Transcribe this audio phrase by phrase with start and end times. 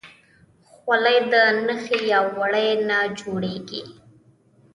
[0.71, 1.33] خولۍ د
[1.65, 3.83] نخي یا وړۍ نه جوړیږي.